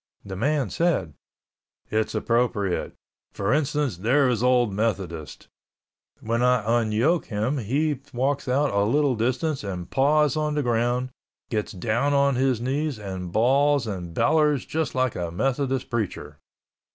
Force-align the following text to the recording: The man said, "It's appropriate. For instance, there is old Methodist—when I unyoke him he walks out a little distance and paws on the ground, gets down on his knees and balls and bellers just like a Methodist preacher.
The 0.25 0.35
man 0.35 0.71
said, 0.71 1.13
"It's 1.91 2.15
appropriate. 2.15 2.95
For 3.33 3.53
instance, 3.53 3.97
there 3.97 4.29
is 4.29 4.41
old 4.41 4.73
Methodist—when 4.73 6.41
I 6.41 6.81
unyoke 6.81 7.25
him 7.25 7.59
he 7.59 7.99
walks 8.11 8.47
out 8.47 8.73
a 8.73 8.81
little 8.83 9.13
distance 9.15 9.63
and 9.63 9.87
paws 9.91 10.35
on 10.35 10.55
the 10.55 10.63
ground, 10.63 11.11
gets 11.51 11.71
down 11.71 12.15
on 12.15 12.33
his 12.33 12.59
knees 12.59 12.97
and 12.97 13.31
balls 13.31 13.85
and 13.85 14.11
bellers 14.11 14.65
just 14.65 14.95
like 14.95 15.15
a 15.15 15.29
Methodist 15.29 15.91
preacher. 15.91 16.39